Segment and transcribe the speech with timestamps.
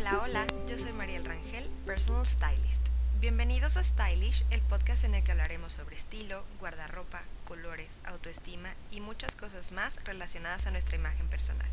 [0.00, 2.80] Hola, hola, yo soy Mariel Rangel, Personal Stylist.
[3.20, 9.00] Bienvenidos a Stylish, el podcast en el que hablaremos sobre estilo, guardarropa, colores, autoestima y
[9.00, 11.68] muchas cosas más relacionadas a nuestra imagen personal.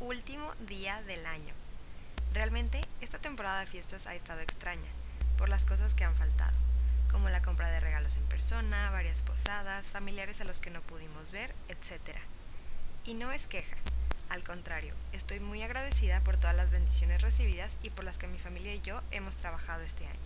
[0.00, 1.54] Último día del año.
[2.34, 4.90] Realmente, esta temporada de fiestas ha estado extraña,
[5.38, 6.58] por las cosas que han faltado,
[7.10, 11.30] como la compra de regalos en persona, varias posadas, familiares a los que no pudimos
[11.30, 12.18] ver, etc.
[13.06, 13.78] Y no es queja,
[14.30, 18.38] al contrario, estoy muy agradecida por todas las bendiciones recibidas y por las que mi
[18.38, 20.18] familia y yo hemos trabajado este año.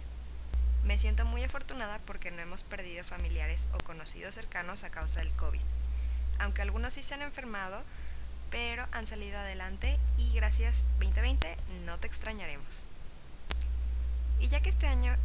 [0.84, 5.32] Me siento muy afortunada porque no hemos perdido familiares o conocidos cercanos a causa del
[5.32, 5.60] COVID,
[6.40, 7.82] aunque algunos sí se han enfermado,
[8.50, 12.84] pero han salido adelante y gracias 2020 no te extrañaremos.
[14.40, 15.16] Y ya que este año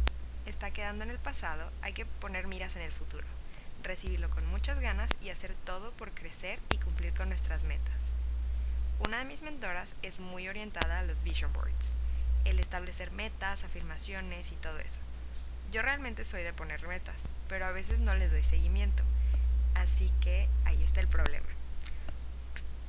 [0.46, 3.26] está quedando en el pasado, hay que poner miras en el futuro,
[3.82, 7.97] recibirlo con muchas ganas y hacer todo por crecer y cumplir con nuestras metas.
[9.00, 11.94] Una de mis mentoras es muy orientada a los vision boards,
[12.44, 14.98] el establecer metas, afirmaciones y todo eso.
[15.70, 19.02] Yo realmente soy de poner metas, pero a veces no les doy seguimiento.
[19.74, 21.46] Así que ahí está el problema.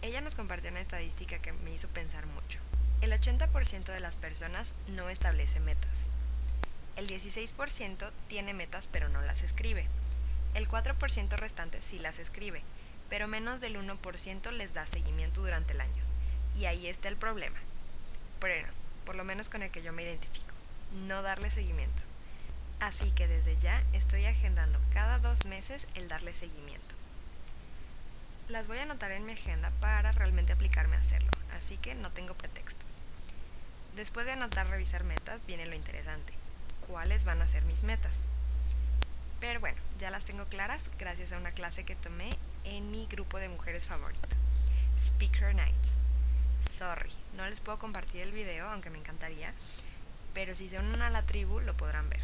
[0.02, 2.60] Ella nos compartió una estadística que me hizo pensar mucho.
[3.02, 6.08] El 80% de las personas no establece metas.
[6.96, 9.86] El 16% tiene metas pero no las escribe.
[10.56, 12.64] El 4% restante sí las escribe,
[13.10, 16.04] pero menos del 1% les da seguimiento durante el año.
[16.58, 17.58] Y ahí está el problema.
[18.40, 18.68] Bueno,
[19.06, 20.54] por lo menos con el que yo me identifico,
[21.08, 22.02] no darle seguimiento.
[22.80, 26.96] Así que desde ya estoy agendando cada dos meses el darle seguimiento.
[28.48, 32.12] Las voy a anotar en mi agenda para realmente aplicarme a hacerlo, así que no
[32.12, 33.02] tengo pretextos.
[33.96, 36.34] Después de anotar revisar metas viene lo interesante.
[36.88, 38.16] ¿Cuáles van a ser mis metas?
[39.40, 42.30] Pero bueno, ya las tengo claras gracias a una clase que tomé
[42.64, 44.28] en mi grupo de mujeres favorito,
[44.98, 45.94] Speaker Nights.
[46.62, 49.54] Sorry, no les puedo compartir el video, aunque me encantaría,
[50.34, 52.22] pero si se unen a la tribu lo podrán ver.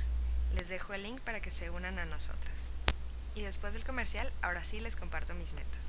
[0.54, 2.56] Les dejo el link para que se unan a nosotras.
[3.36, 5.84] Y después del comercial, ahora sí les comparto mis metas.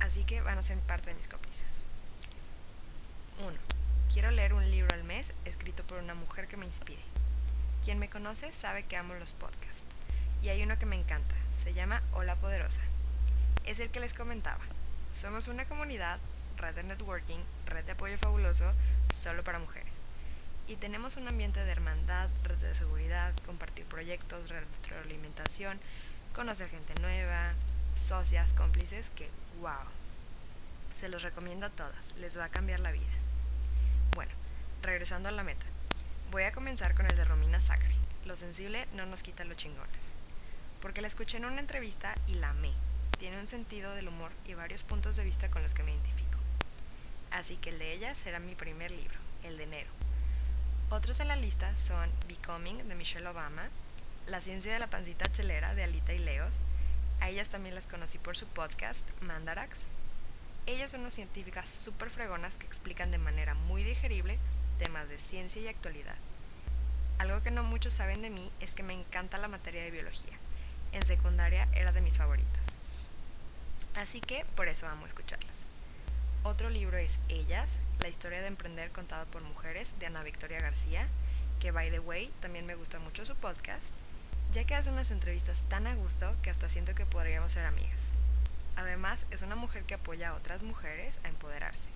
[0.00, 1.84] Así que van a ser parte de mis cómplices.
[3.38, 3.52] 1.
[4.12, 7.02] Quiero leer un libro al mes escrito por una mujer que me inspire.
[7.84, 9.84] Quien me conoce sabe que amo los podcasts.
[10.42, 12.82] Y hay uno que me encanta, se llama Hola Poderosa.
[13.64, 14.60] Es el que les comentaba.
[15.12, 16.18] Somos una comunidad,
[16.56, 18.72] red de networking, red de apoyo fabuloso,
[19.12, 19.92] solo para mujeres.
[20.68, 25.80] Y tenemos un ambiente de hermandad, red de seguridad, compartir proyectos, retroalimentación,
[26.34, 27.54] conocer gente nueva,
[27.94, 29.28] socias, cómplices, que
[29.60, 29.84] wow.
[30.94, 33.10] Se los recomiendo a todas, les va a cambiar la vida.
[34.14, 34.32] Bueno,
[34.82, 35.66] regresando a la meta.
[36.30, 37.94] Voy a comenzar con el de Romina Sacre.
[38.24, 40.10] Lo sensible no nos quita los chingones.
[40.80, 42.72] Porque la escuché en una entrevista y la amé.
[43.20, 46.38] Tiene un sentido del humor y varios puntos de vista con los que me identifico.
[47.30, 49.90] Así que el de ella será mi primer libro, el de enero.
[50.88, 53.68] Otros en la lista son Becoming de Michelle Obama,
[54.26, 56.60] La ciencia de la pancita chelera de Alita y Leos.
[57.20, 59.84] A ellas también las conocí por su podcast, Mandarax.
[60.64, 64.38] Ellas son unas científicas súper fregonas que explican de manera muy digerible
[64.78, 66.16] temas de ciencia y actualidad.
[67.18, 70.38] Algo que no muchos saben de mí es que me encanta la materia de biología.
[70.92, 72.59] En secundaria era de mis favoritas.
[73.94, 75.66] Así que por eso amo escucharlas.
[76.42, 81.06] Otro libro es Ellas, la historia de emprender contada por mujeres de Ana Victoria García,
[81.60, 83.92] que by the way también me gusta mucho su podcast,
[84.52, 88.12] ya que hace unas entrevistas tan a gusto que hasta siento que podríamos ser amigas.
[88.76, 91.90] Además, es una mujer que apoya a otras mujeres a empoderarse,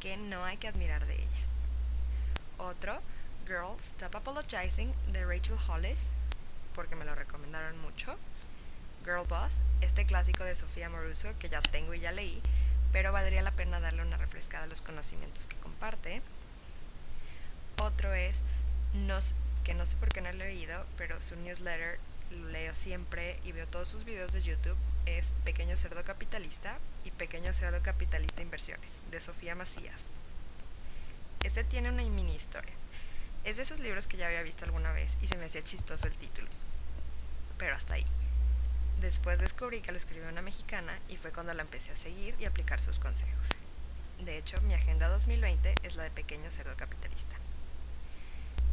[0.00, 1.46] que no hay que admirar de ella.
[2.58, 3.00] Otro,
[3.46, 6.10] Girl, Stop Apologizing, de Rachel Hollis,
[6.74, 8.07] porque me lo recomendaron mucho.
[9.82, 12.40] Este clásico de Sofía Moruso que ya tengo y ya leí,
[12.92, 16.22] pero valdría la pena darle una refrescada a los conocimientos que comparte.
[17.78, 18.40] Otro es,
[19.64, 21.98] que no sé por qué no he leído, pero su newsletter
[22.30, 27.10] lo leo siempre y veo todos sus videos de YouTube, es Pequeño Cerdo Capitalista y
[27.10, 30.04] Pequeño Cerdo Capitalista Inversiones, de Sofía Macías.
[31.42, 32.72] Este tiene una mini historia.
[33.44, 36.06] Es de esos libros que ya había visto alguna vez y se me hacía chistoso
[36.06, 36.48] el título.
[37.58, 38.06] Pero hasta ahí.
[39.00, 42.46] Después descubrí que lo escribió una mexicana y fue cuando la empecé a seguir y
[42.46, 43.50] aplicar sus consejos.
[44.24, 47.36] De hecho, mi agenda 2020 es la de Pequeño Cerdo Capitalista.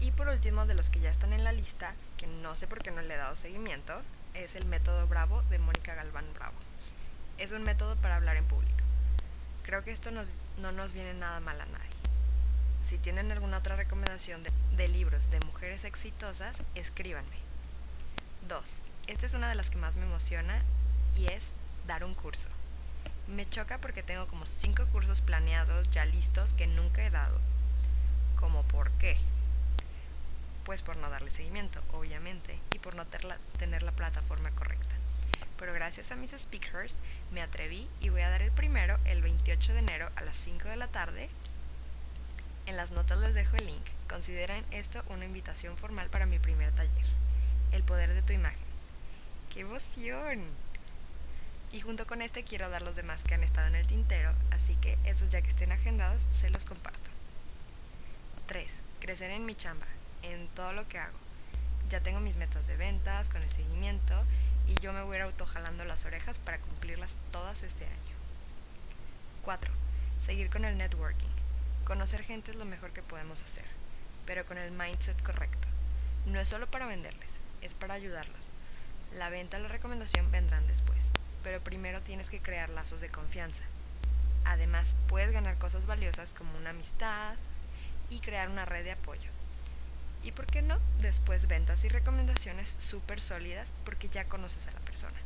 [0.02, 2.82] Y por último, de los que ya están en la lista, que no sé por
[2.82, 4.02] qué no le he dado seguimiento,
[4.34, 6.58] es el método Bravo de Mónica Galván Bravo.
[7.38, 8.74] Es un método para hablar en público.
[9.62, 11.86] Creo que esto no nos viene nada mal a nadie.
[12.82, 17.38] Si tienen alguna otra recomendación de, de libros de mujeres exitosas, escríbanme.
[18.48, 18.82] 2.
[19.08, 20.64] Esta es una de las que más me emociona
[21.16, 21.52] y es
[21.86, 22.50] dar un curso.
[23.28, 27.40] Me choca porque tengo como cinco cursos planeados ya listos que nunca he dado.
[28.36, 29.18] ¿Como por qué?
[30.64, 34.96] Pues por no darle seguimiento, obviamente, y por no tener la plataforma correcta.
[35.60, 36.98] Pero gracias a mis speakers
[37.32, 40.68] me atreví y voy a dar el primero el 28 de enero a las 5
[40.68, 41.30] de la tarde.
[42.66, 43.86] En las notas les dejo el link.
[44.10, 47.06] Consideren esto una invitación formal para mi primer taller.
[47.72, 48.65] El poder de tu imagen.
[49.56, 50.44] ¡Qué emoción!
[51.72, 54.76] Y junto con este quiero dar los demás que han estado en el tintero, así
[54.82, 57.10] que esos ya que estén agendados se los comparto.
[58.48, 58.70] 3.
[59.00, 59.86] Crecer en mi chamba,
[60.24, 61.18] en todo lo que hago.
[61.88, 64.26] Ya tengo mis metas de ventas, con el seguimiento,
[64.68, 68.16] y yo me voy a ir autojalando las orejas para cumplirlas todas este año.
[69.44, 69.72] 4.
[70.20, 71.32] Seguir con el networking.
[71.86, 73.66] Conocer gente es lo mejor que podemos hacer,
[74.26, 75.70] pero con el mindset correcto.
[76.26, 78.45] No es solo para venderles, es para ayudarlos.
[79.18, 81.12] La venta y la recomendación vendrán después
[81.46, 83.62] pero primero tienes que crear lazos de confianza.
[84.46, 87.36] Además, puedes ganar cosas valiosas como una amistad
[88.10, 89.30] y crear una red de apoyo.
[90.24, 94.80] Y por qué no, después ventas y recomendaciones súper sólidas porque ya conoces a la
[94.80, 95.20] persona.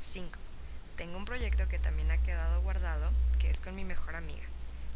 [0.00, 0.30] 5.
[0.96, 4.46] Tengo un proyecto que también ha quedado guardado, que es con mi mejor amiga,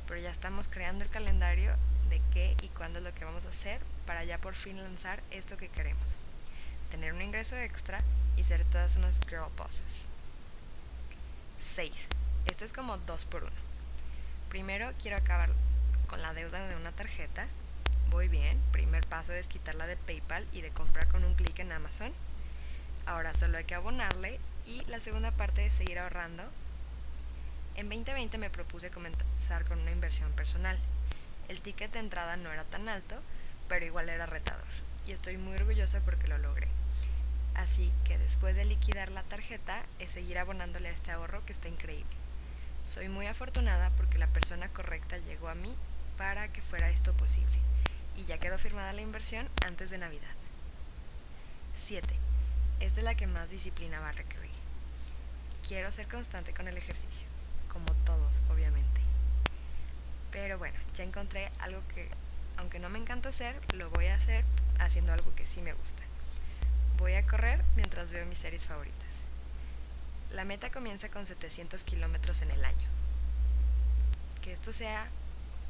[0.09, 1.77] pero ya estamos creando el calendario
[2.09, 5.23] de qué y cuándo es lo que vamos a hacer para ya por fin lanzar
[5.31, 6.23] esto que queremos.
[6.93, 8.01] Tener un ingreso extra
[8.37, 10.05] y ser todas unas girl bosses.
[11.59, 12.09] 6.
[12.45, 13.53] Este es como 2 por 1.
[14.51, 15.49] Primero quiero acabar
[16.07, 17.47] con la deuda de una tarjeta.
[18.11, 18.61] Voy bien.
[18.73, 22.13] Primer paso es quitarla de PayPal y de comprar con un clic en Amazon.
[23.07, 26.43] Ahora solo hay que abonarle y la segunda parte es seguir ahorrando.
[27.75, 30.79] En 2020 me propuse comenzar con una inversión personal.
[31.49, 33.17] El ticket de entrada no era tan alto,
[33.67, 34.92] pero igual era retador.
[35.07, 36.69] Y estoy muy orgullosa porque lo logré.
[37.55, 41.69] Así que después de liquidar la tarjeta es seguir abonándole a este ahorro que está
[41.69, 42.17] increíble.
[42.83, 45.75] Soy muy afortunada porque la persona correcta llegó a mí
[46.17, 47.59] para que fuera esto posible
[48.17, 50.35] y ya quedó firmada la inversión antes de Navidad.
[51.75, 52.07] 7.
[52.81, 54.51] Esta es la que más disciplina va a requerir.
[55.67, 57.27] Quiero ser constante con el ejercicio,
[57.73, 59.01] como todos, obviamente.
[60.31, 62.09] Pero bueno, ya encontré algo que,
[62.63, 64.45] aunque no me encanta hacer, lo voy a hacer
[64.79, 66.03] haciendo algo que sí me gusta.
[66.97, 69.09] Voy a correr mientras veo mis series favoritas.
[70.31, 72.89] La meta comienza con 700 kilómetros en el año.
[74.43, 75.09] Que esto sea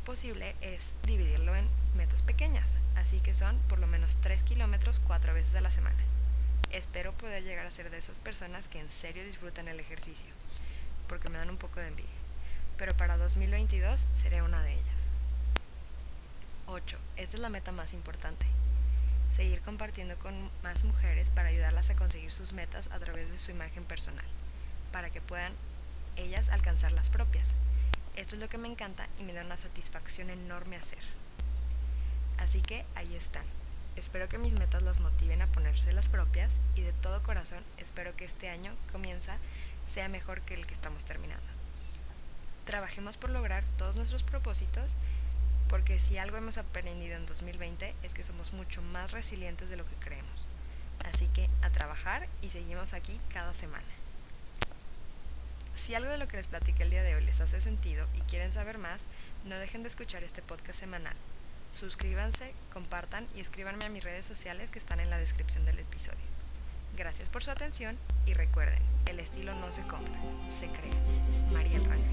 [0.05, 1.67] posible es dividirlo en
[1.97, 6.05] metas pequeñas, así que son por lo menos 3 kilómetros 4 veces a la semana.
[6.71, 10.29] Espero poder llegar a ser de esas personas que en serio disfrutan el ejercicio,
[11.09, 12.11] porque me dan un poco de envidia.
[12.77, 15.02] Pero para 2022 seré una de ellas.
[16.67, 16.99] 8.
[17.17, 18.47] Esta es la meta más importante
[19.33, 23.51] seguir compartiendo con más mujeres para ayudarlas a conseguir sus metas a través de su
[23.51, 24.25] imagen personal,
[24.93, 25.53] para que puedan
[26.17, 27.55] ellas alcanzar las propias.
[28.15, 30.99] Esto es lo que me encanta y me da una satisfacción enorme hacer.
[32.39, 33.45] Así que ahí están.
[33.97, 38.15] Espero que mis metas las motiven a ponerse las propias y de todo corazón espero
[38.17, 39.37] que este año comienza
[39.91, 41.47] sea mejor que el que estamos terminando.
[42.67, 44.95] Trabajemos por lograr todos nuestros propósitos
[45.73, 49.87] porque si algo hemos aprendido en 2020 es que somos mucho más resilientes de lo
[49.87, 50.47] que creemos.
[51.11, 53.83] Así que a trabajar y seguimos aquí cada semana.
[55.75, 58.21] Si algo de lo que les platiqué el día de hoy les hace sentido y
[58.21, 59.09] quieren saber más,
[59.47, 61.17] no dejen de escuchar este podcast semanal.
[61.73, 66.21] Suscríbanse, compartan y escríbanme a mis redes sociales que están en la descripción del episodio.
[66.99, 71.01] Gracias por su atención y recuerden, el estilo no se compra, se crea.
[71.51, 72.12] Mariel Rangel,